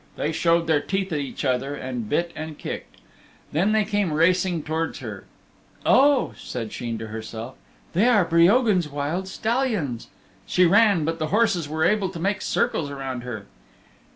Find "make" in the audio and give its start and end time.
12.19-12.41